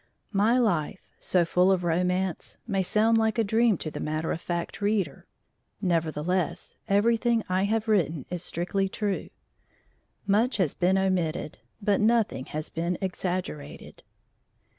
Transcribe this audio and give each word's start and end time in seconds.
My 0.33 0.57
life, 0.57 1.11
so 1.19 1.45
full 1.45 1.71
of 1.71 1.83
romance, 1.83 2.57
may 2.65 2.81
sound 2.81 3.19
like 3.19 3.37
a 3.37 3.43
dream 3.43 3.77
to 3.77 3.91
the 3.91 3.99
matter 3.99 4.31
of 4.31 4.41
fact 4.41 4.81
reader, 4.81 5.27
nevertheless 5.79 6.73
everything 6.89 7.43
I 7.47 7.65
have 7.65 7.87
written 7.87 8.25
is 8.31 8.41
strictly 8.41 8.89
true; 8.89 9.29
much 10.25 10.57
has 10.57 10.73
been 10.73 10.97
omitted, 10.97 11.59
but 11.83 12.01
nothing 12.01 12.45
has 12.47 12.71
been 12.71 12.97
exaggerated. 12.99 14.01